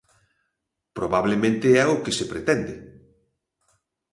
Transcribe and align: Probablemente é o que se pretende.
Probablemente 0.97 1.67
é 1.83 1.85
o 1.95 2.01
que 2.03 2.15
se 2.17 2.25
pretende. 2.31 2.73